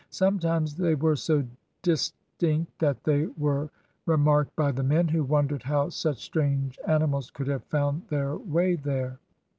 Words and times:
Sometimes 0.09 0.75
they 0.77 0.95
were 0.95 1.15
so 1.15 1.43
distinct 1.83 2.79
that 2.79 3.03
they 3.03 3.27
were 3.37 3.69
remarked 4.07 4.55
by 4.55 4.71
the 4.71 4.81
men, 4.81 5.07
who 5.09 5.23
wondered 5.23 5.61
how 5.61 5.89
such 5.89 6.23
strange 6.25 6.79
animals 6.87 7.29
could 7.29 7.45
have 7.45 7.65
found 7.65 8.07
their 8.07 8.35
way 8.35 8.73
there. 8.73 9.19